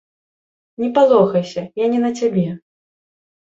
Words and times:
Не 0.83 0.89
палохайся, 0.95 1.63
я 1.83 1.91
не 1.93 1.99
на 2.07 2.11
цябе! 2.21 2.47